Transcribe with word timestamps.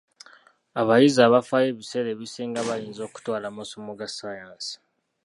Abayizi 0.81 1.19
abafaayo 1.23 1.67
ebiseera 1.73 2.09
ebisinga 2.15 2.59
bayinza 2.67 3.01
okutwala 3.07 3.45
amasomo 3.51 3.91
ga 3.99 4.07
ssaayansi. 4.09 4.73